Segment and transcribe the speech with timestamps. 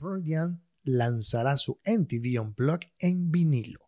[0.00, 3.80] Pearl lanzará su MTV Unplugged en vinilo.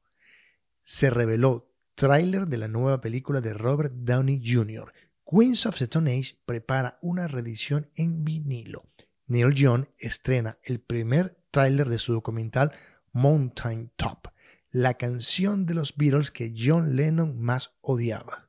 [0.82, 4.92] Se reveló tráiler de la nueva película de Robert Downey Jr.
[5.24, 8.84] Queens of the Stone Age prepara una reedición en vinilo.
[9.26, 12.72] Neil Young estrena el primer tráiler de su documental
[13.12, 14.28] Mountain Top,
[14.70, 18.48] la canción de los Beatles que John Lennon más odiaba.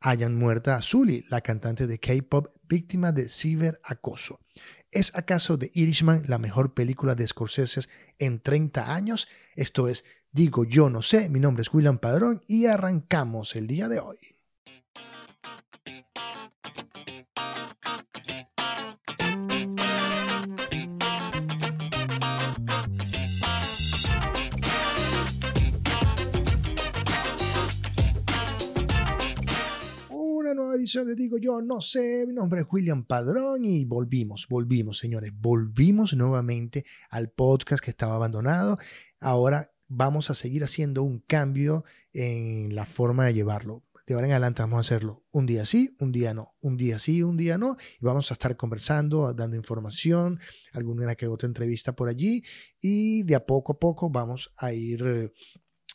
[0.00, 4.40] Hayan muerta a Sully, la cantante de K-pop víctima de ciberacoso.
[4.94, 7.80] ¿Es acaso The Irishman la mejor película de Scorsese
[8.20, 9.26] en 30 años?
[9.56, 13.88] Esto es, digo yo no sé, mi nombre es William Padrón y arrancamos el día
[13.88, 14.33] de hoy.
[30.76, 36.84] Digo Yo, no sé, mi nombre es William Padrón y volvimos, volvimos, señores, volvimos nuevamente
[37.10, 38.76] al podcast que estaba abandonado.
[39.20, 43.84] Ahora vamos a seguir haciendo un cambio en la forma de llevarlo.
[44.04, 46.98] De ahora en adelante vamos a hacerlo un día sí, un día no, un día
[46.98, 50.40] sí, un día no, y vamos a estar conversando, dando información,
[50.72, 52.42] alguna que otra entrevista por allí,
[52.80, 55.32] y de a poco a poco vamos a ir eh,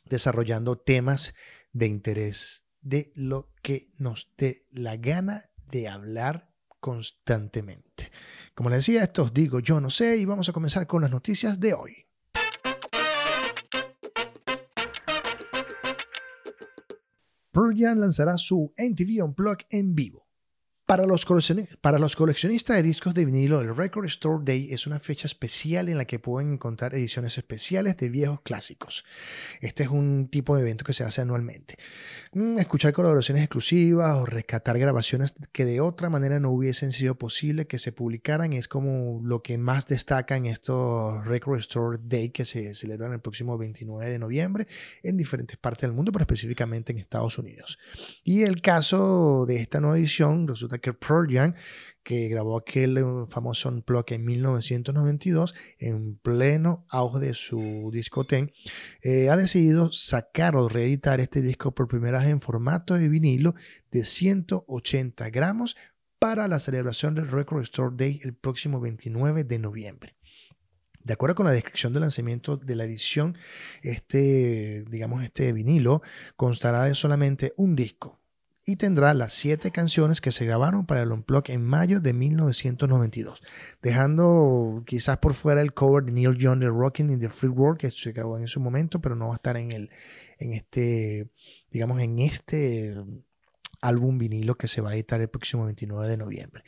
[0.06, 1.34] desarrollando temas
[1.74, 5.42] de interés de lo que nos dé la gana
[5.72, 8.12] de hablar constantemente.
[8.56, 11.12] Como les decía, esto os digo yo no sé y vamos a comenzar con las
[11.12, 12.06] noticias de hoy.
[17.52, 20.29] Pearl lanzará su MTV Unplugged en vivo.
[20.90, 21.24] Para los,
[22.16, 26.06] coleccionistas de discos de vinilo, el Record Store Day es una fecha especial en la
[26.06, 29.06] que pueden encontrar ediciones especiales de viejos clásicos.
[29.62, 31.78] Este es un tipo de evento que se hace anualmente.
[32.34, 37.68] Mm, escuchar colaboraciones exclusivas o rescatar grabaciones que de otra manera no hubiesen sido posible
[37.68, 42.46] que se publicaran es como lo que más destaca en estos Record Store Day que
[42.46, 44.66] se celebran el próximo 29 de noviembre
[45.04, 47.78] en diferentes partes del mundo, pero específicamente en Estados Unidos.
[48.24, 50.79] Y el caso de esta nueva edición resulta
[52.04, 58.26] que grabó aquel eh, famoso Unplugged en 1992, en pleno auge de su disco
[59.02, 63.54] eh, ha decidido sacar o reeditar este disco por primera vez en formato de vinilo
[63.92, 65.76] de 180 gramos
[66.20, 70.16] para la celebración del Record Store Day el próximo 29 de noviembre.
[71.02, 73.38] De acuerdo con la descripción del lanzamiento de la edición,
[73.82, 76.02] este, digamos, este vinilo
[76.36, 78.20] constará de solamente un disco,
[78.70, 83.42] y tendrá las siete canciones que se grabaron para el Unplugged en mayo de 1992,
[83.82, 87.80] dejando quizás por fuera el cover de Neil Young de Rocking in the Free World
[87.80, 89.90] que se grabó en su momento, pero no va a estar en el
[90.38, 91.32] en este
[91.72, 92.96] digamos en este
[93.82, 96.64] álbum vinilo que se va a editar el próximo 29 de noviembre.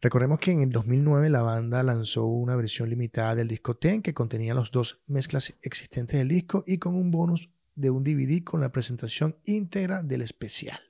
[0.00, 4.14] Recordemos que en el 2009 la banda lanzó una versión limitada del disco Ten que
[4.14, 8.60] contenía los dos mezclas existentes del disco y con un bonus de un DVD con
[8.60, 10.80] la presentación íntegra del especial.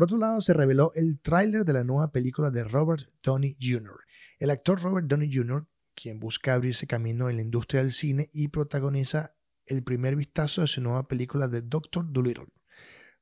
[0.00, 4.00] Por otro lado, se reveló el tráiler de la nueva película de Robert Downey Jr.
[4.38, 8.48] El actor Robert Downey Jr., quien busca abrirse camino en la industria del cine y
[8.48, 9.34] protagoniza
[9.66, 12.46] el primer vistazo de su nueva película de Doctor Dolittle.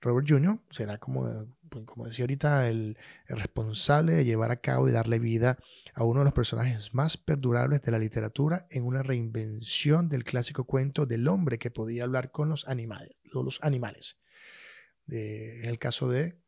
[0.01, 0.61] Robert Jr.
[0.71, 2.97] será, como, pues, como decía ahorita, el,
[3.27, 5.59] responsable de llevar a cabo y darle vida
[5.95, 10.63] a uno de los personajes más perdurables de la literatura en una reinvención del clásico
[10.63, 13.17] cuento del hombre que podía hablar con los animales.
[13.25, 14.21] Los animales.
[15.09, 16.39] En el caso de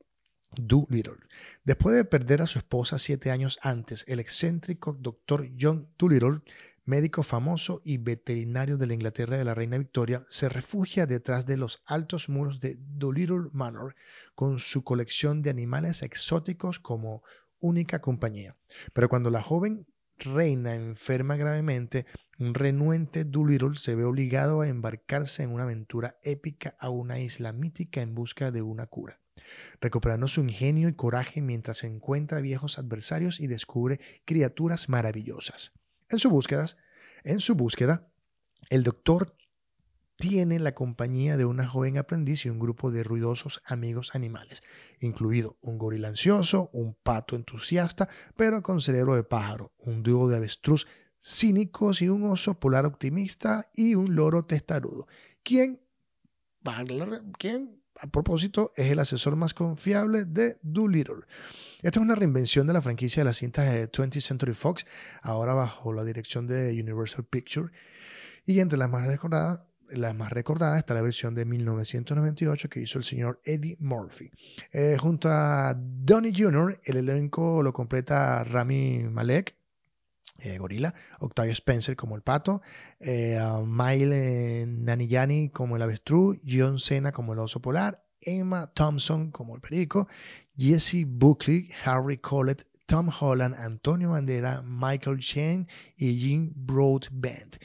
[0.56, 1.18] Doolittle.
[1.64, 6.40] Después de perder a su esposa siete años antes, el excéntrico doctor John Doolittle,
[6.84, 11.56] médico famoso y veterinario de la Inglaterra de la Reina Victoria, se refugia detrás de
[11.56, 13.94] los altos muros de Doolittle Manor
[14.34, 17.22] con su colección de animales exóticos como
[17.60, 18.56] única compañía.
[18.92, 19.86] Pero cuando la joven
[20.18, 22.06] reina enferma gravemente,
[22.38, 27.52] un renuente Doolittle se ve obligado a embarcarse en una aventura épica a una isla
[27.52, 29.20] mítica en busca de una cura
[29.80, 35.72] recuperando su ingenio y coraje mientras encuentra viejos adversarios y descubre criaturas maravillosas.
[36.08, 36.66] En su búsqueda,
[37.24, 38.08] en su búsqueda,
[38.68, 39.36] el doctor
[40.20, 44.62] tiene la compañía de una joven aprendiz y un grupo de ruidosos amigos animales,
[45.00, 48.06] incluido un gorila ansioso, un pato entusiasta,
[48.36, 50.86] pero con cerebro de pájaro, un dúo de avestruz
[51.18, 55.06] cínicos y un oso polar optimista y un loro testarudo,
[55.42, 55.80] quien,
[57.38, 61.24] quien a propósito, es el asesor más confiable de Doolittle.
[61.82, 64.86] Esta es una reinvención de la franquicia de las cintas de 20th Century Fox,
[65.22, 67.72] ahora bajo la dirección de Universal Pictures.
[68.46, 72.98] Y entre las más recordadas, la más recordada está la versión de 1998 que hizo
[72.98, 74.30] el señor Eddie Murphy.
[74.72, 79.56] Eh, junto a Donnie Jr., el elenco lo completa Rami Malek,
[80.42, 82.62] eh, Gorila, Octavio Spencer como el pato,
[82.98, 89.54] eh, Mile Naniyani como el avestruz, John Cena como el oso polar, Emma Thompson como
[89.54, 90.08] el perico,
[90.56, 97.58] Jesse Buckley, Harry Collett, Tom Holland, Antonio Bandera, Michael Chen y Jim Broadbent.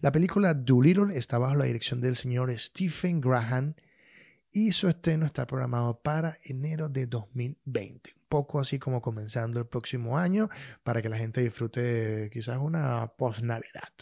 [0.00, 3.74] La película Doolittle está bajo la dirección del señor Stephen Graham
[4.50, 8.21] y su estreno está programado para enero de 2020.
[8.32, 10.48] Poco así como comenzando el próximo año
[10.82, 13.92] para que la gente disfrute quizás una post-Navidad.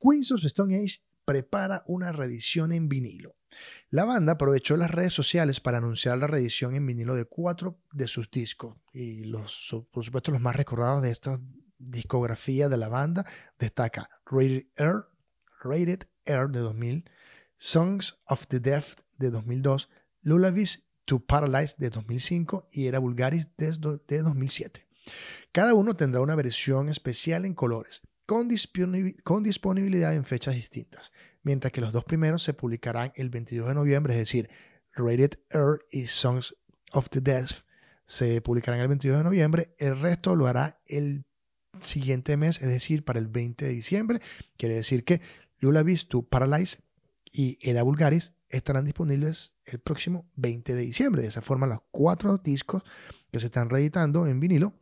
[0.00, 3.36] Queens of Stone Age prepara una reedición en vinilo.
[3.90, 8.06] La banda aprovechó las redes sociales para anunciar la reedición en vinilo de cuatro de
[8.06, 8.78] sus discos.
[8.90, 11.38] Y los, por supuesto, los más recordados de esta
[11.76, 13.26] discografía de la banda
[13.58, 15.04] destaca Rated Air,
[15.60, 17.04] Rated Air de 2000,
[17.56, 19.88] Songs of the Deaf de 2002,
[20.22, 24.86] Lullabies to Paralyze de 2005 y Era Vulgaris de 2007.
[25.52, 31.12] Cada uno tendrá una versión especial en colores con, disponibilidad en fechas distintas,
[31.42, 34.50] mientras que los dos primeros se publicarán el 22 de noviembre, es decir,
[34.94, 36.56] Rated Air y Songs
[36.92, 37.62] of the Deaf
[38.04, 41.24] se publicarán el 22 de noviembre, el resto lo hará el
[41.80, 44.20] siguiente mes, es decir, para el 20 de diciembre.
[44.56, 45.20] Quiere decir que
[45.58, 46.78] Lullabies to Paralyze
[47.36, 51.20] y Era Vulgaris estarán disponibles el próximo 20 de diciembre.
[51.20, 52.82] De esa forma, los cuatro discos
[53.30, 54.72] que se están reeditando en vinilo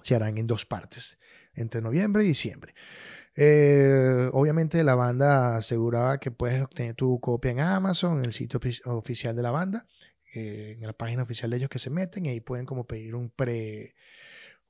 [0.00, 1.18] se harán en dos partes
[1.54, 2.74] entre noviembre y diciembre.
[3.36, 8.58] Eh, obviamente la banda aseguraba que puedes obtener tu copia en Amazon, en el sitio
[8.86, 9.86] oficial de la banda,
[10.34, 13.14] eh, en la página oficial de ellos que se meten y ahí pueden como pedir
[13.14, 13.94] un pre,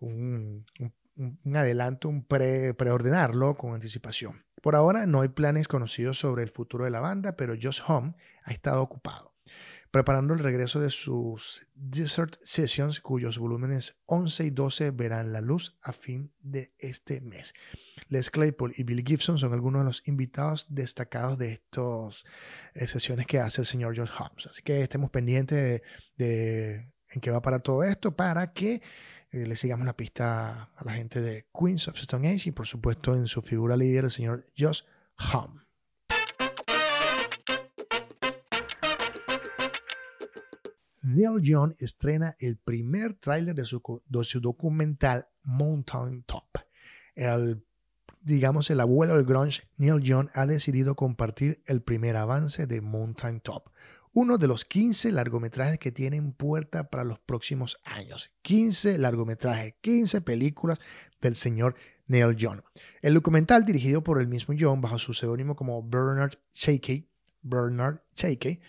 [0.00, 0.66] un,
[1.54, 4.44] adelanto, un pre, preordenarlo con anticipación.
[4.60, 8.14] Por ahora no hay planes conocidos sobre el futuro de la banda, pero Josh Home
[8.44, 9.30] ha estado ocupado
[9.90, 15.78] preparando el regreso de sus Desert Sessions, cuyos volúmenes 11 y 12 verán la luz
[15.82, 17.54] a fin de este mes.
[18.08, 22.24] Les Claypool y Bill Gibson son algunos de los invitados destacados de estas
[22.74, 24.46] eh, sesiones que hace el señor George Holmes.
[24.46, 25.82] Así que estemos pendientes
[26.16, 28.82] de, en qué va para todo esto para que
[29.32, 32.66] eh, le sigamos la pista a la gente de Queens of Stone Age y por
[32.66, 34.82] supuesto en su figura líder el señor Josh
[35.32, 35.60] Home.
[41.02, 46.46] Neil Young estrena el primer tráiler de su, documental Mountain Top.
[47.14, 47.64] El,
[48.22, 53.40] digamos, el abuelo del grunge, Neil Young, ha decidido compartir el primer avance de Mountain
[53.40, 53.70] Top,
[54.12, 58.32] uno de los 15 largometrajes que tienen puerta para los próximos años.
[58.42, 60.80] 15 largometrajes, 15 películas
[61.20, 61.76] del señor
[62.06, 62.60] Neil Young.
[63.02, 67.08] El documental, dirigido por el mismo Young bajo su seudónimo como Bernard Shakey,
[67.42, 68.60] Bernard Shakey,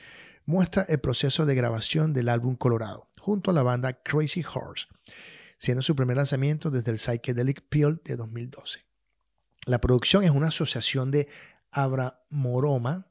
[0.45, 4.87] muestra el proceso de grabación del álbum Colorado, junto a la banda Crazy Horse,
[5.57, 8.85] siendo su primer lanzamiento desde el Psychedelic Pill de 2012.
[9.65, 11.27] La producción es una asociación de
[11.71, 13.07] Abramorama,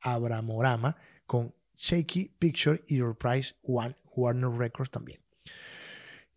[0.00, 0.96] Abramorama
[1.26, 5.20] con Shaky Picture y Price One, Warner Records también.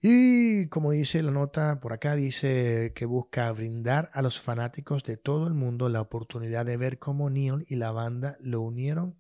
[0.02, 5.18] Y como dice la nota por acá, dice que busca brindar a los fanáticos de
[5.18, 9.16] todo el mundo la oportunidad de ver cómo Neil y la banda lo unieron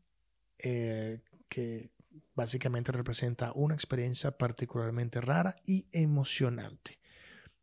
[0.59, 1.91] eh, que
[2.35, 6.96] básicamente representa una experiencia particularmente rara y emocionante.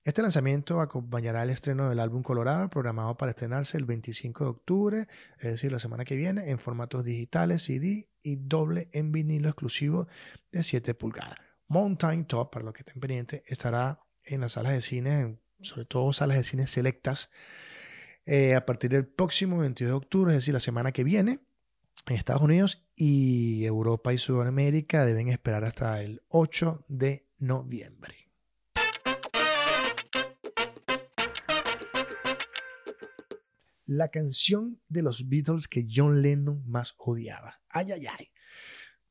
[0.04, 5.06] Este lanzamiento acompañará el estreno del álbum Colorado, programado para estrenarse el 25 de octubre,
[5.38, 10.06] es decir, la semana que viene, en formatos digitales, CD y doble en vinilo exclusivo
[10.52, 11.38] de 7 pulgadas.
[11.68, 16.12] Mountain Top, para los que estén pendientes, estará en las salas de cine, sobre todo
[16.12, 17.30] salas de cine selectas,
[18.26, 21.40] eh, a partir del próximo 22 de octubre, es decir, la semana que viene
[22.06, 28.23] en Estados Unidos y Europa y Sudamérica deben esperar hasta el 8 de noviembre.
[33.86, 37.60] La canción de los Beatles que John Lennon más odiaba.
[37.68, 38.30] Ay, ay, ay.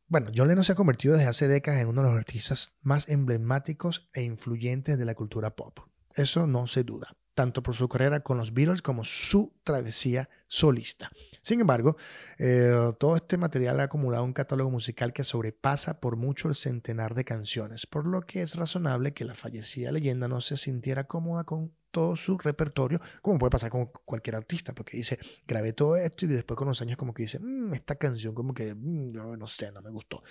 [0.07, 3.09] Bueno, John Lennon se ha convertido desde hace décadas en uno de los artistas más
[3.09, 5.79] emblemáticos e influyentes de la cultura pop.
[6.15, 11.11] Eso no se duda tanto por su carrera con los Beatles como su travesía solista.
[11.41, 11.97] Sin embargo,
[12.37, 17.15] eh, todo este material ha acumulado un catálogo musical que sobrepasa por mucho el centenar
[17.15, 21.43] de canciones, por lo que es razonable que la fallecida leyenda no se sintiera cómoda
[21.43, 26.25] con todo su repertorio, como puede pasar con cualquier artista, porque dice, grabé todo esto
[26.25, 29.47] y después con los años como que dice, mm, esta canción como que, mm, no
[29.47, 30.23] sé, no me gustó.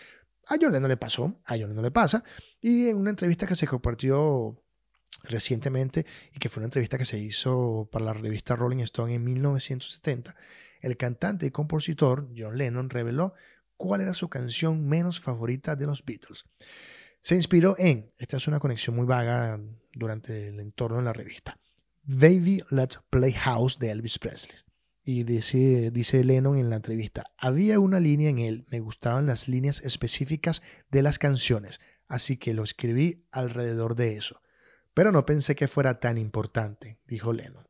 [0.49, 2.25] A John no le pasó, a John no le pasa,
[2.61, 4.61] y en una entrevista que se compartió
[5.23, 6.05] recientemente
[6.35, 10.35] y que fue una entrevista que se hizo para la revista Rolling Stone en 1970,
[10.81, 13.35] el cantante y compositor John Lennon reveló
[13.77, 16.45] cuál era su canción menos favorita de los Beatles.
[17.23, 19.61] Se inspiró en, esta es una conexión muy vaga
[19.95, 21.57] durante el entorno de la revista,
[22.03, 24.59] Baby Let's Play House de Elvis Presley.
[25.05, 29.47] Y dice, dice Lennon en la entrevista, había una línea en él, me gustaban las
[29.47, 34.43] líneas específicas de las canciones, así que lo escribí alrededor de eso.
[34.93, 37.69] Pero no pensé que fuera tan importante, dijo Lennon.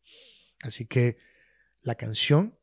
[0.62, 1.18] Así que
[1.82, 2.58] la canción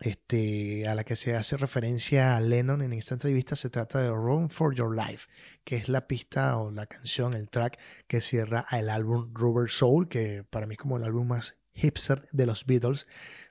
[0.00, 4.10] este, a la que se hace referencia a Lennon en esta entrevista se trata de
[4.10, 5.28] Run for Your Life,
[5.64, 10.08] que es la pista o la canción, el track que cierra el álbum Rubber Soul,
[10.08, 13.06] que para mí es como el álbum más hipster de los Beatles.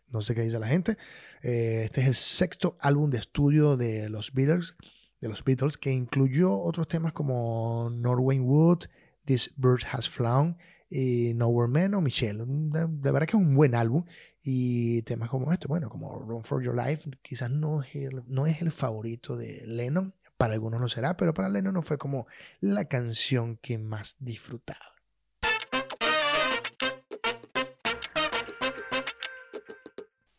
[0.08, 0.98] No sé qué dice la gente.
[1.42, 4.76] Eh, este es el sexto álbum de estudio de los Beatles,
[5.22, 8.86] de los Beatles, que incluyó otros temas como Norway Wood,
[9.26, 10.58] This Bird Has Flown
[10.90, 12.44] y Nowhere Man o Michelle.
[12.46, 14.06] De, verdad que es un buen álbum
[14.48, 18.46] y temas como este, bueno, como Run for Your Life, quizás no es el, no
[18.46, 22.28] es el favorito de Lennon, para algunos lo será, pero para Lennon no fue como
[22.60, 24.94] la canción que más disfrutaba.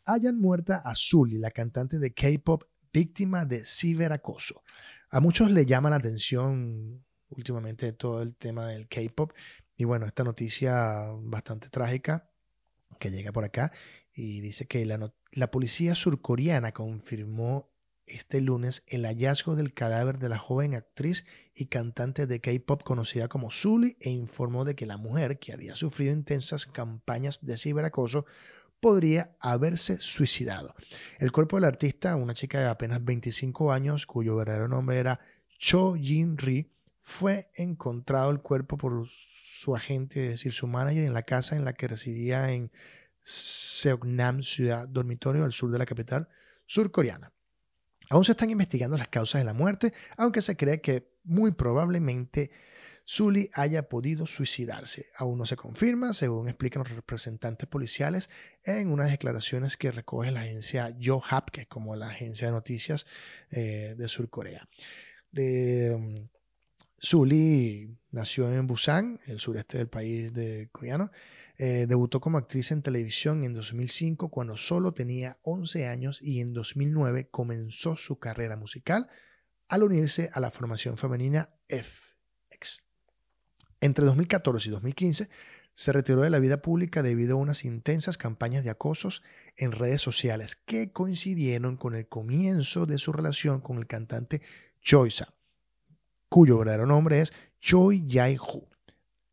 [0.05, 4.63] Hayan muerta a Zully, la cantante de K-pop víctima de ciberacoso.
[5.11, 9.33] A muchos le llama la atención últimamente todo el tema del K-pop
[9.77, 12.31] y bueno, esta noticia bastante trágica
[12.99, 13.73] que llega por acá
[14.17, 17.71] y dice que la, policía surcoreana confirmó
[18.07, 23.29] este lunes el hallazgo del cadáver de la joven actriz y cantante de K-pop conocida
[23.29, 28.25] como Sully e informó de que la mujer, que había sufrido intensas campañas de ciberacoso,
[28.81, 30.75] podría haberse suicidado.
[31.19, 35.21] El cuerpo del artista, una chica de apenas 25 años, cuyo verdadero nombre era
[35.59, 41.13] Cho Jin Ri, fue encontrado el cuerpo por su agente, es decir, su manager, en
[41.13, 42.71] la casa en la que residía en
[43.29, 46.29] Seongnam, ciudad dormitorio al sur de la capital
[46.65, 47.33] surcoreana.
[48.09, 52.53] Aún se están investigando las causas de la muerte, aunque se cree que muy probablemente
[53.05, 55.11] Sully haya podido suicidarse.
[55.17, 58.31] Aún no se confirma, según explican los representantes policiales
[58.63, 63.07] en unas declaraciones que recoge la agencia Yohap, que es como la agencia de noticias
[63.51, 64.69] eh, de Surcorea.
[65.35, 66.29] Eh,
[66.97, 71.11] Sully nació en Busan, el sureste del país de coreano.
[71.59, 76.53] Eh, debutó como actriz en televisión en 2005 cuando solo tenía 11 años y en
[76.53, 79.09] 2009 comenzó su carrera musical
[79.69, 82.83] al unirse a la formación femenina FX.
[83.81, 85.31] Entre 2014 y 2015
[85.73, 89.23] se retiró de la vida pública debido a unas intensas campañas de acosos
[89.57, 94.41] en redes sociales que coincidieron con el comienzo de su relación con el cantante
[94.81, 95.35] Choisa,
[96.29, 98.69] cuyo verdadero nombre es Choi Jae-hoo,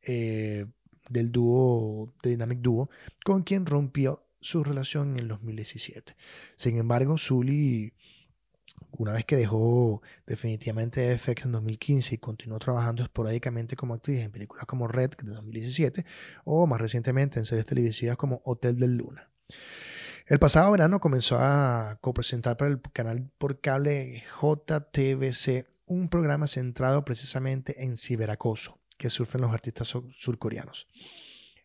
[0.01, 0.65] eh,
[1.09, 2.89] del dúo Dynamic Duo,
[3.23, 6.15] con quien rompió su relación en el 2017.
[6.55, 7.93] Sin embargo, Sully
[8.91, 14.31] una vez que dejó definitivamente FX en 2015 y continuó trabajando esporádicamente como actriz en
[14.31, 16.05] películas como Red de 2017
[16.45, 19.29] o más recientemente en series televisivas como Hotel del Luna.
[20.25, 27.03] El pasado verano comenzó a copresentar para el canal por cable JTBC un programa centrado
[27.03, 30.87] precisamente en ciberacoso que sufren los artistas surcoreanos.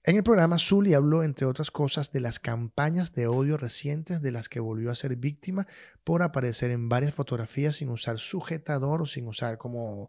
[0.04, 4.32] En el programa, Zully habló, entre otras cosas, de las campañas de odio recientes de
[4.32, 5.66] las que volvió a ser víctima
[6.04, 10.08] por aparecer en varias fotografías sin usar sujetador o sin usar como,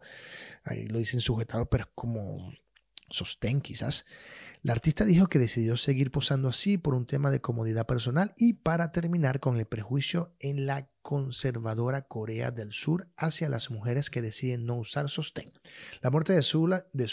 [0.64, 2.54] lo dicen sujetador, pero como
[3.10, 4.06] sostén quizás.
[4.62, 8.54] La artista dijo que decidió seguir posando así por un tema de comodidad personal y
[8.54, 14.22] para terminar con el prejuicio en la conservadora Corea del Sur hacia las mujeres que
[14.22, 15.52] deciden no usar sostén.
[16.02, 17.10] La muerte de, Zula, de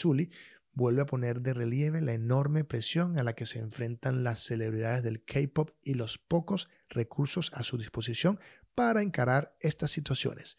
[0.74, 5.02] vuelve a poner de relieve la enorme presión a la que se enfrentan las celebridades
[5.02, 8.38] del K-Pop y los pocos recursos a su disposición
[8.74, 10.58] para encarar estas situaciones.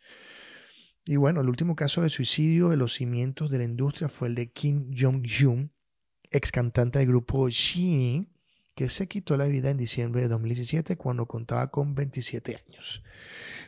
[1.06, 4.34] Y bueno, el último caso de suicidio de los cimientos de la industria fue el
[4.34, 5.72] de Kim Jong-un,
[6.32, 8.32] ex cantante del grupo SHINee,
[8.77, 13.01] que se quitó la vida en diciembre de 2017 cuando contaba con 27 años.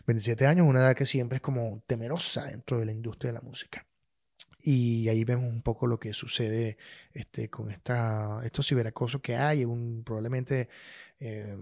[0.06, 3.42] 27 años, una edad que siempre es como temerosa dentro de la industria de la
[3.42, 3.88] música.
[4.60, 6.78] Y ahí vemos un poco lo que sucede
[7.12, 10.70] este, con esta, estos ciberacosos que hay, un, probablemente
[11.20, 11.58] eh,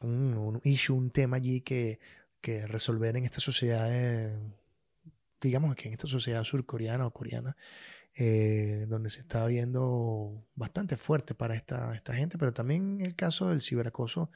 [0.00, 2.00] un, issue, un tema allí que,
[2.40, 3.86] que resolver en esta sociedad,
[5.42, 7.54] digamos que en esta sociedad surcoreana o coreana,
[8.14, 13.48] eh, donde se está viendo bastante fuerte para esta, esta gente, pero también el caso
[13.48, 14.30] del ciberacoso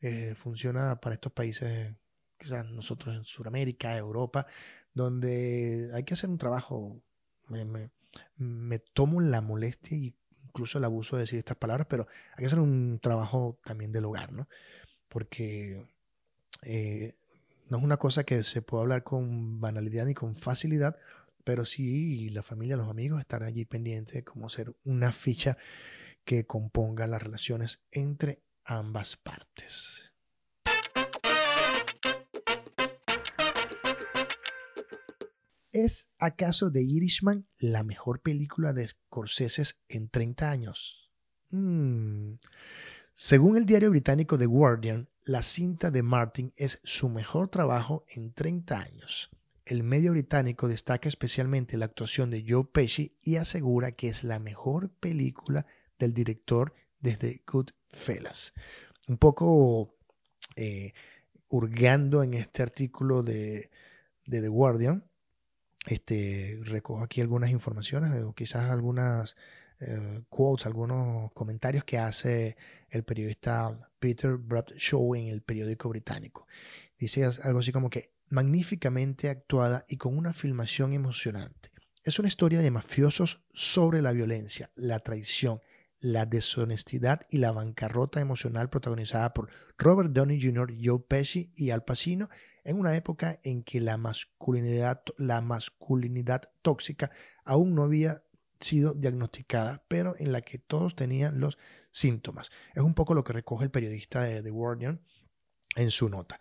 [0.00, 1.94] eh, funciona para estos países,
[2.38, 4.46] quizás nosotros en Sudamérica, Europa,
[4.94, 7.02] donde hay que hacer un trabajo
[7.48, 7.90] me,
[8.36, 12.46] me, tomo la molestia y incluso el abuso de decir estas palabras, pero hay que
[12.46, 14.48] hacer un trabajo también del hogar, ¿no?
[15.08, 15.86] Porque
[16.62, 17.14] eh,
[17.68, 20.96] no es una cosa que se pueda hablar con banalidad ni con facilidad,
[21.48, 25.56] pero sí la familia, los amigos estar allí pendientes como ser una ficha
[26.26, 30.12] que componga las relaciones entre ambas partes.
[35.72, 41.10] ¿Es acaso The Irishman la mejor película de Scorsese en 30 años?
[41.48, 42.34] Mm.
[43.14, 48.34] Según el diario británico The Guardian, la cinta de Martin es su mejor trabajo en
[48.34, 49.30] 30 años.
[49.68, 54.38] El medio británico destaca especialmente la actuación de Joe Pesci y asegura que es la
[54.38, 55.66] mejor película
[55.98, 58.54] del director desde Goodfellas.
[59.08, 59.94] Un poco
[60.56, 60.94] eh,
[61.50, 63.68] hurgando en este artículo de,
[64.24, 65.04] The Guardian,
[65.86, 69.36] este, recojo aquí algunas informaciones o quizás algunas
[69.80, 72.56] eh, quotes, algunos comentarios que hace
[72.88, 76.46] el periodista Peter Bradshaw en el periódico británico.
[76.98, 81.70] Dice algo así como que magníficamente actuada y con una filmación emocionante.
[82.04, 85.60] Es una historia de mafiosos sobre la violencia, la traición,
[86.00, 91.84] la deshonestidad y la bancarrota emocional protagonizada por Robert Downey Jr., Joe Pesci y Al
[91.84, 92.28] Pacino
[92.64, 97.10] en una época en que la masculinidad, la masculinidad tóxica
[97.44, 98.22] aún no había
[98.60, 101.58] sido diagnosticada, pero en la que todos tenían los
[101.90, 102.50] síntomas.
[102.74, 105.00] Es un poco lo que recoge el periodista de The Guardian
[105.76, 106.40] en su nota.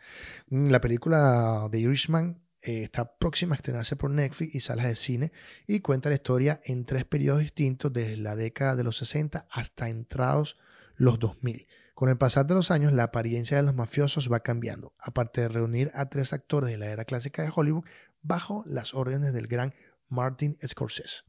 [0.49, 5.31] La película de Irishman eh, está próxima a estrenarse por Netflix y salas de cine
[5.67, 9.89] y cuenta la historia en tres periodos distintos desde la década de los 60 hasta
[9.89, 10.57] entrados
[10.95, 11.67] los 2000.
[11.93, 15.47] Con el pasar de los años, la apariencia de los mafiosos va cambiando, aparte de
[15.49, 17.85] reunir a tres actores de la era clásica de Hollywood
[18.21, 19.73] bajo las órdenes del gran
[20.09, 21.23] Martin Scorsese.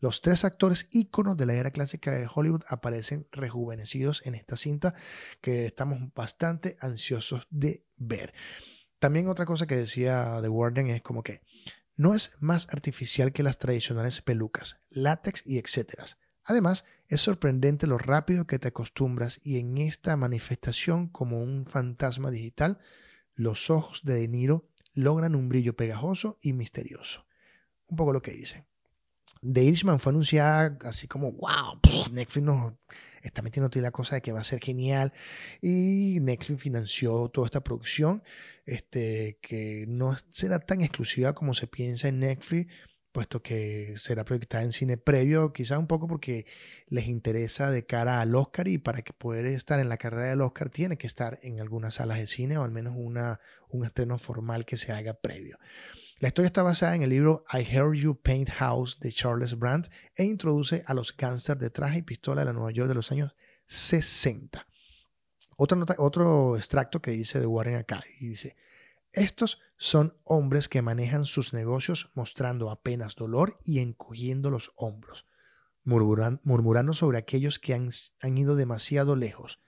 [0.00, 4.94] Los tres actores íconos de la era clásica de Hollywood aparecen rejuvenecidos en esta cinta
[5.40, 8.32] que estamos bastante ansiosos de ver.
[8.98, 11.42] También otra cosa que decía The Warden es como que
[11.96, 16.04] no es más artificial que las tradicionales pelucas, látex y etcétera.
[16.44, 22.30] Además, es sorprendente lo rápido que te acostumbras y en esta manifestación como un fantasma
[22.30, 22.78] digital,
[23.34, 27.26] los ojos de De Niro logran un brillo pegajoso y misterioso.
[27.88, 28.66] Un poco lo que dice.
[29.42, 31.80] The Irishman fue anunciada así como, wow,
[32.12, 32.72] Netflix nos
[33.22, 35.12] está metiendo la cosa de que va a ser genial.
[35.60, 38.22] Y Netflix financió toda esta producción,
[38.66, 42.72] este, que no será tan exclusiva como se piensa en Netflix,
[43.12, 46.46] puesto que será proyectada en cine previo, quizás un poco porque
[46.88, 50.42] les interesa de cara al Oscar y para que poder estar en la carrera del
[50.42, 54.18] Oscar tiene que estar en algunas salas de cine o al menos una, un estreno
[54.18, 55.58] formal que se haga previo.
[56.20, 59.88] La historia está basada en el libro I Heard You Paint House de Charles Brandt
[60.16, 63.12] e introduce a los gángsters de traje y pistola de la Nueva York de los
[63.12, 64.66] años 60.
[65.58, 68.56] Otra nota, otro extracto que dice de Warren acá y dice,
[69.12, 75.24] estos son hombres que manejan sus negocios mostrando apenas dolor y encogiendo los hombros,
[75.84, 77.90] murmurando sobre aquellos que han,
[78.22, 79.60] han ido demasiado lejos,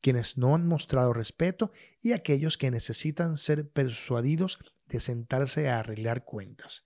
[0.00, 6.24] quienes no han mostrado respeto y aquellos que necesitan ser persuadidos de sentarse a arreglar
[6.24, 6.84] cuentas.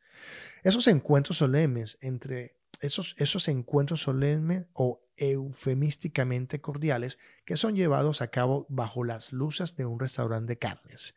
[0.62, 8.28] Esos encuentros solemnes entre esos, esos encuentros solemnes o eufemísticamente cordiales que son llevados a
[8.28, 11.14] cabo bajo las luces de un restaurante de carnes.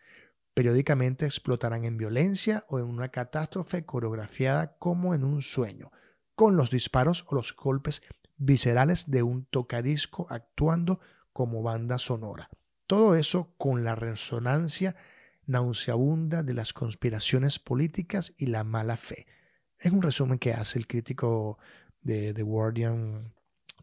[0.54, 5.92] Periódicamente explotarán en violencia o en una catástrofe coreografiada como en un sueño,
[6.36, 8.04] con los disparos o los golpes
[8.38, 11.00] viscerales de un tocadisco actuando
[11.34, 12.50] como banda sonora.
[12.88, 14.96] Todo eso con la resonancia
[15.48, 19.28] nauseabunda de las conspiraciones políticas y la mala fe.
[19.80, 21.58] Es un resumen que hace el crítico
[22.02, 23.34] de The Guardian,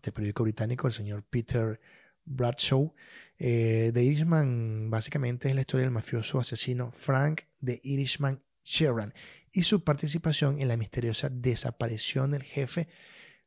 [0.03, 1.81] de periódico británico, el señor Peter
[2.25, 2.94] Bradshaw.
[3.38, 9.12] Eh, The Irishman básicamente es la historia del mafioso asesino Frank de Irishman Sheeran
[9.51, 12.88] y su participación en la misteriosa desaparición del jefe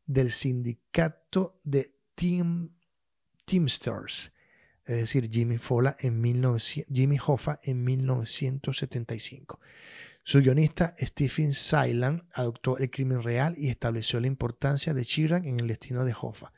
[0.06, 2.76] del sindicato de Team,
[3.46, 4.32] Teamsters
[4.86, 6.22] es decir, Jimmy, Fola en
[6.94, 9.60] Jimmy Hoffa en 1975.
[10.24, 15.60] Su guionista Stephen Silan adoptó el crimen real y estableció la importancia de Chiran en
[15.60, 16.52] el destino de Hoffa.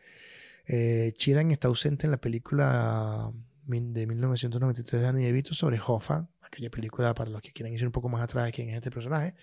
[0.66, 3.32] Eh, Chiran está ausente en la película
[3.66, 7.92] de 1993 de Danny DeVito sobre Hoffa, aquella película para los que quieran ir un
[7.92, 9.36] poco más atrás de quién es este personaje.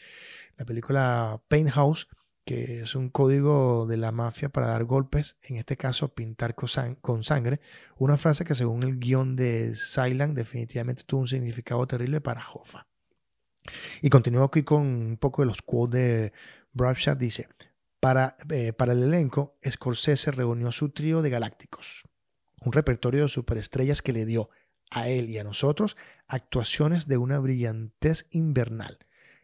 [0.57, 1.41] La película
[1.73, 2.09] House
[2.45, 7.25] que es un código de la mafia para dar golpes, en este caso pintar con
[7.25, 7.61] sangre,
[7.97, 12.87] una frase que según el guion de Silent definitivamente tuvo un significado terrible para Hoffa.
[14.03, 16.33] Y continúo aquí con un poco de los quotes de
[16.73, 17.49] Bradshaw, dice,
[18.01, 22.05] Para, eh, para el elenco, Scorsese reunió su trío de galácticos,
[22.61, 24.51] un repertorio de superestrellas que le dio
[24.91, 25.97] a él y a nosotros
[26.29, 28.99] actuaciones de una brillantez invernal,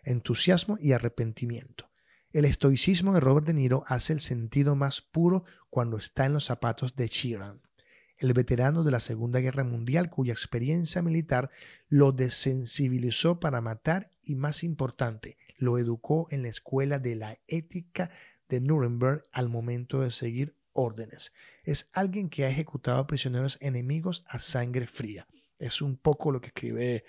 [0.05, 1.90] entusiasmo y arrepentimiento.
[2.33, 6.45] El estoicismo de Robert De Niro hace el sentido más puro cuando está en los
[6.45, 7.61] zapatos de Sheeran,
[8.19, 11.51] el veterano de la Segunda Guerra Mundial cuya experiencia militar
[11.89, 18.13] lo desensibilizó para matar y, más importante, lo educó en la escuela de la ética
[18.49, 21.33] de Nuremberg al momento de seguir órdenes.
[21.65, 25.27] Es alguien que ha ejecutado prisioneros enemigos a sangre fría.
[25.59, 27.05] Es un poco lo que escribe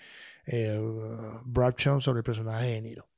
[0.46, 0.80] eh,
[1.44, 3.11] Bradshaw sobre el personaje de Niro.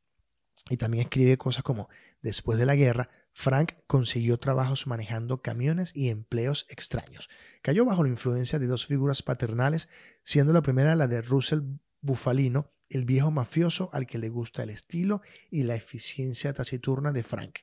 [0.71, 1.89] Y también escribe cosas como,
[2.23, 7.29] después de la guerra, Frank consiguió trabajos manejando camiones y empleos extraños.
[7.63, 9.89] Cayó bajo la influencia de dos figuras paternales,
[10.23, 11.61] siendo la primera la de Russell
[12.01, 17.25] Bufalino, el viejo mafioso al que le gusta el estilo y la eficiencia taciturna de
[17.25, 17.59] Frank.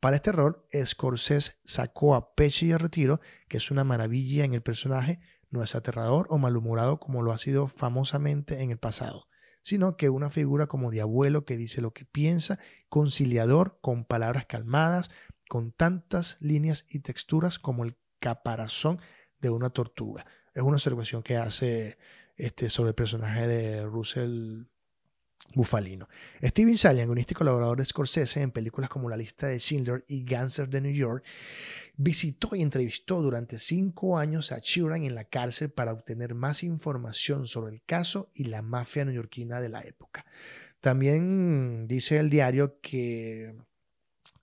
[0.00, 4.62] Para este rol, Scorsese sacó a Pesci de retiro, que es una maravilla en el
[4.62, 9.28] personaje, no es aterrador o malhumorado como lo ha sido famosamente en el pasado
[9.62, 14.46] sino que una figura como de abuelo que dice lo que piensa, conciliador, con palabras
[14.46, 15.10] calmadas,
[15.48, 19.00] con tantas líneas y texturas como el caparazón
[19.40, 20.26] de una tortuga.
[20.54, 21.98] Es una observación que hace
[22.36, 24.64] este, sobre el personaje de Russell
[25.54, 26.08] Bufalino.
[26.42, 30.24] Steven Salian, guionista y colaborador de Scorsese en películas como La lista de Schindler y
[30.24, 31.24] Gangster de New York,
[31.96, 37.46] visitó y entrevistó durante cinco años a Sheeran en la cárcel para obtener más información
[37.46, 40.24] sobre el caso y la mafia neoyorquina de la época.
[40.80, 43.54] También dice el diario que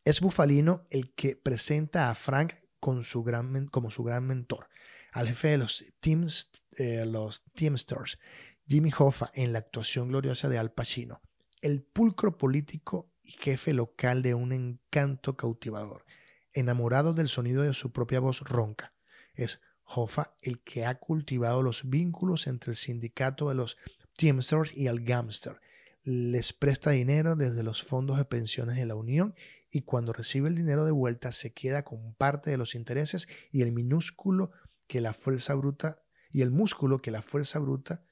[0.05, 4.69] es Bufalino el que presenta a Frank con su gran, como su gran mentor,
[5.11, 8.19] al jefe de los, teams, eh, los Teamsters
[8.69, 11.23] Jimmy Hoffa en la actuación gloriosa de Al Pacino,
[11.61, 16.05] el pulcro político y jefe local de un encanto cautivador,
[16.53, 18.93] enamorado del sonido de su propia voz ronca.
[19.33, 23.75] Es Hoffa el que ha cultivado los vínculos entre el sindicato de los
[24.15, 25.59] Teamsters y el Gamster.
[26.03, 29.33] Les presta dinero desde los fondos de pensiones de la Unión
[29.71, 33.63] y cuando recibe el dinero de vuelta se queda con parte de los intereses y
[33.63, 34.51] el minúsculo
[34.85, 38.03] que la fuerza bruta y el músculo que la fuerza bruta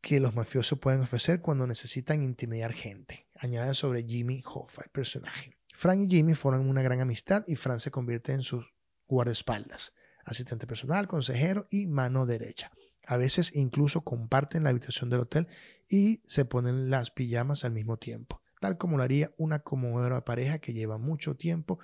[0.00, 3.28] que los mafiosos pueden ofrecer cuando necesitan intimidar gente.
[3.36, 5.56] Añade sobre Jimmy Hoffa, el personaje.
[5.74, 8.72] Frank y Jimmy forman una gran amistad y Frank se convierte en sus
[9.06, 12.70] guardaespaldas, asistente personal, consejero y mano derecha.
[13.06, 15.48] A veces incluso comparten la habitación del hotel
[15.88, 20.58] y se ponen las pijamas al mismo tiempo, tal como lo haría una conmovedora pareja
[20.58, 21.78] que lleva mucho tiempo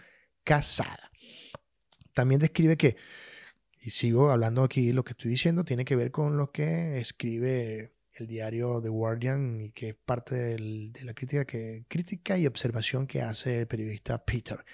[0.45, 1.11] casada.
[2.15, 2.97] También describe que
[3.81, 7.93] y sigo hablando aquí, lo que estoy diciendo tiene que ver con lo que escribe
[8.14, 13.07] el diario The Guardian y que es parte de la crítica, que, crítica y observación
[13.07, 14.64] que hace el periodista Peter.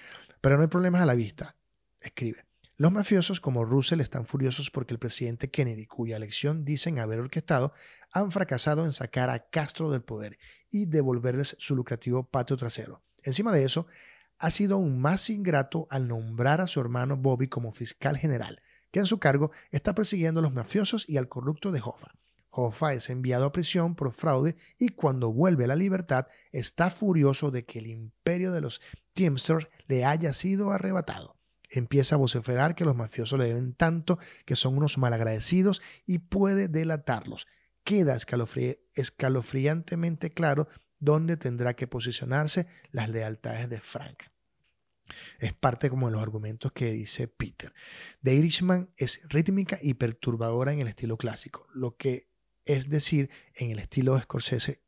[0.41, 1.55] Pero no hay problemas a la vista,
[2.01, 2.45] escribe.
[2.77, 7.71] Los mafiosos como Russell están furiosos porque el presidente Kennedy, cuya elección dicen haber orquestado,
[8.11, 10.37] han fracasado en sacar a Castro del poder
[10.69, 13.01] y devolverles su lucrativo patio trasero.
[13.23, 13.87] Encima de eso,
[14.39, 18.61] ha sido aún más ingrato al nombrar a su hermano Bobby como fiscal general,
[18.95, 22.13] que en su cargo está persiguiendo a los mafiosos y al corrupto de Hoffa.
[22.49, 27.51] Hoffa es enviado a prisión por fraude y cuando vuelve a la libertad está furioso
[27.51, 28.79] de que el imperio de los
[29.13, 31.35] Teamsters le haya sido arrebatado.
[31.69, 36.69] Empieza a vociferar que los mafiosos le deben tanto que son unos malagradecidos y puede
[36.69, 37.47] delatarlos.
[37.83, 38.15] Queda
[38.93, 44.23] escalofriantemente claro dónde tendrá que posicionarse las lealtades de Frank.
[45.39, 47.73] Es parte como de los argumentos que dice Peter.
[48.23, 52.29] The Irishman es rítmica y perturbadora en el estilo clásico, lo que
[52.65, 54.81] es decir, en el estilo de Scorsese,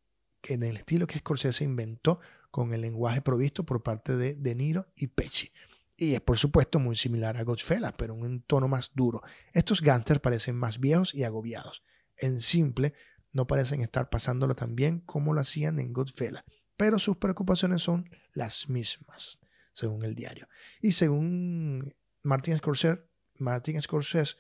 [0.44, 4.92] en el estilo que Scorsese inventó con el lenguaje provisto por parte de De Niro
[4.96, 5.52] y Pesci.
[5.96, 9.22] Y es por supuesto muy similar a Goodfellas, pero en un tono más duro.
[9.54, 11.84] Estos gangsters parecen más viejos y agobiados.
[12.18, 12.94] En simple,
[13.32, 16.44] no parecen estar pasándolo tan bien como lo hacían en Goodfellas,
[16.76, 19.40] pero sus preocupaciones son las mismas
[19.78, 20.50] según el diario.
[20.82, 23.04] Y según Martin Scorsese,
[23.38, 24.36] Martin Scorsese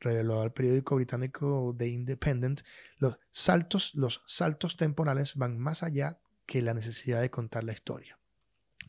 [0.00, 2.62] reveló al periódico británico The Independent,
[2.96, 8.18] los saltos, los saltos temporales van más allá que la necesidad de contar la historia.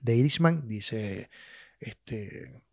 [0.01, 1.29] The Irishman, dice
[1.81, 2.63] este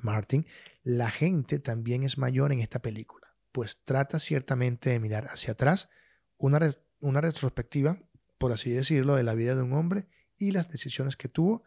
[0.00, 0.46] Martin,
[0.82, 5.90] la gente también es mayor en esta película, pues trata ciertamente de mirar hacia atrás,
[6.38, 8.00] una, una retrospectiva,
[8.38, 10.06] por así decirlo, de la vida de un hombre
[10.38, 11.62] y las decisiones que tuvo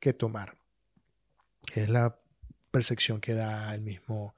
[0.00, 0.56] que tomar.
[1.74, 2.18] Es la
[2.70, 4.34] percepción que da el mismo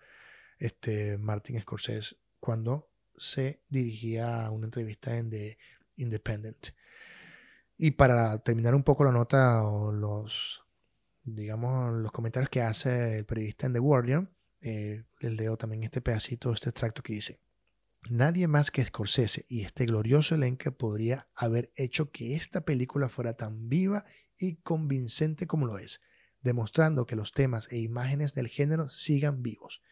[0.59, 5.59] este, Martin Scorsese cuando se dirigía a una entrevista en The
[5.97, 6.69] Independent.
[7.79, 10.65] Y para terminar un poco la nota o los,
[11.25, 16.01] digamos, los comentarios que hace el periodista en The Guardian, eh, les leo también este
[16.01, 17.41] pedacito, este extracto que dice,
[18.11, 23.35] nadie más que Scorsese y este glorioso elenco podría haber hecho que esta película fuera
[23.35, 24.05] tan viva
[24.39, 26.01] y convincente como lo es,
[26.41, 29.83] demostrando que los temas e imágenes del género sigan vivos.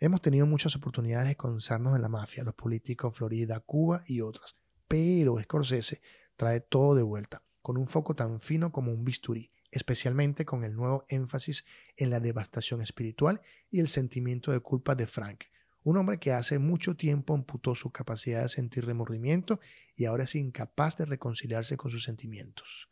[0.00, 4.56] Hemos tenido muchas oportunidades de concernarnos en la mafia, los políticos, Florida, Cuba y otras,
[4.86, 6.00] pero Scorsese
[6.36, 10.74] trae todo de vuelta, con un foco tan fino como un bisturí, especialmente con el
[10.74, 15.44] nuevo énfasis en la devastación espiritual y el sentimiento de culpa de Frank,
[15.82, 19.60] un hombre que hace mucho tiempo amputó su capacidad de sentir remordimiento
[19.94, 22.90] y ahora es incapaz de reconciliarse con sus sentimientos.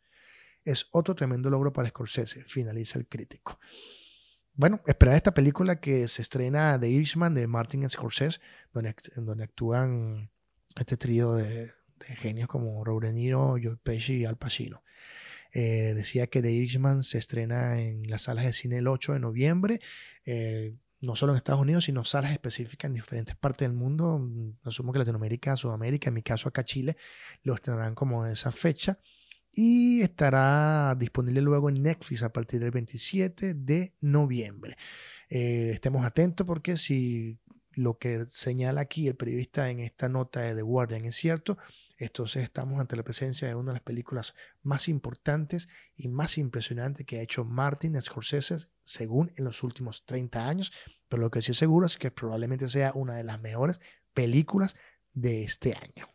[0.63, 3.59] Es otro tremendo logro para Scorsese, finaliza el crítico.
[4.53, 8.39] Bueno, esperar esta película que se estrena de Irishman de Martin Scorsese,
[8.73, 10.31] donde, donde actúan
[10.75, 11.71] este trío de,
[12.17, 14.83] genios como Robert De Niro, Joe Pesci y Al Pacino.
[15.53, 19.19] Eh, decía que The Irishman se estrena en las salas de cine el 8 de
[19.19, 19.79] noviembre.
[20.25, 24.27] Eh, no solo en Estados Unidos, sino salas específicas en diferentes partes del mundo.
[24.63, 26.97] Asumo que Latinoamérica, Sudamérica, en mi caso acá Chile,
[27.43, 28.99] lo estrenarán como esa fecha.
[29.53, 34.77] Y estará disponible luego en Netflix a partir del 27 de noviembre.
[35.29, 37.39] Eh, estemos atentos porque si
[37.71, 41.57] lo que señala aquí el periodista en esta nota de The Guardian es cierto,
[41.97, 47.05] entonces estamos ante la presencia de una de las películas más importantes y más impresionantes
[47.05, 50.71] que ha hecho Martin Scorsese, según en los últimos 30 años.
[51.07, 53.79] Pero lo que sí es seguro es que probablemente sea una de las mejores
[54.13, 54.75] películas
[55.13, 56.07] de este año.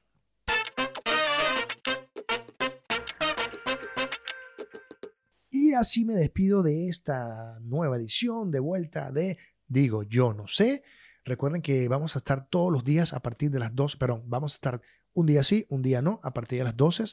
[5.50, 10.84] Y así me despido de esta nueva edición de vuelta de Digo Yo No sé.
[11.24, 14.54] Recuerden que vamos a estar todos los días a partir de las 2, perdón, vamos
[14.54, 14.82] a estar
[15.14, 17.04] un día sí, un día no, a partir de las 12,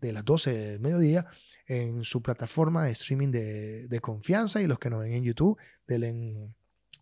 [0.00, 1.26] de las 12 del mediodía,
[1.66, 6.54] en su plataforma de streaming de, confianza y los que nos ven en YouTube, denle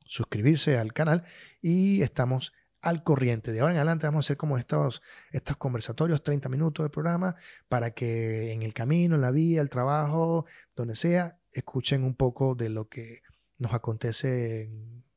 [0.04, 1.24] suscribirse al canal
[1.60, 3.52] y estamos al corriente.
[3.52, 7.36] De ahora en adelante vamos a hacer como estos, estos conversatorios, 30 minutos de programa,
[7.68, 12.54] para que en el camino, en la vía, el trabajo, donde sea, escuchen un poco
[12.54, 13.22] de lo que
[13.58, 14.70] nos acontece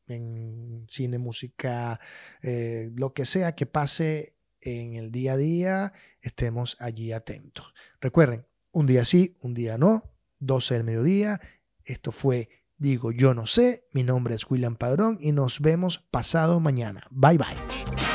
[0.07, 1.99] en cine, música,
[2.41, 7.73] eh, lo que sea que pase en el día a día, estemos allí atentos.
[8.01, 10.03] Recuerden, un día sí, un día no,
[10.39, 11.39] 12 del mediodía.
[11.85, 16.61] Esto fue Digo Yo No sé, mi nombre es William Padrón y nos vemos pasado
[16.61, 17.05] mañana.
[17.11, 18.08] Bye bye.